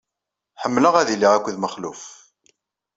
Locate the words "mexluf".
1.59-2.01